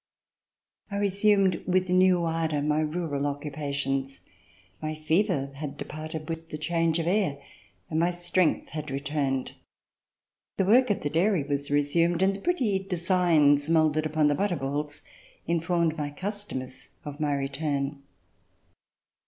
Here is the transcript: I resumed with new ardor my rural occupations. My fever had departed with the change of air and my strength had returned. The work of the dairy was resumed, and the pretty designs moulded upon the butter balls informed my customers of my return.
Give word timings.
I 0.89 0.97
resumed 0.97 1.61
with 1.67 1.89
new 1.91 2.25
ardor 2.25 2.63
my 2.63 2.79
rural 2.79 3.27
occupations. 3.27 4.21
My 4.81 4.95
fever 4.95 5.51
had 5.57 5.77
departed 5.77 6.27
with 6.27 6.49
the 6.49 6.57
change 6.57 6.97
of 6.97 7.05
air 7.05 7.37
and 7.87 7.99
my 7.99 8.09
strength 8.09 8.69
had 8.69 8.89
returned. 8.89 9.51
The 10.57 10.65
work 10.65 10.89
of 10.89 11.01
the 11.01 11.09
dairy 11.11 11.43
was 11.43 11.69
resumed, 11.69 12.23
and 12.23 12.35
the 12.35 12.41
pretty 12.41 12.79
designs 12.79 13.69
moulded 13.69 14.07
upon 14.07 14.27
the 14.27 14.33
butter 14.33 14.55
balls 14.55 15.03
informed 15.45 15.99
my 15.99 16.09
customers 16.09 16.89
of 17.05 17.19
my 17.19 17.35
return. 17.35 18.01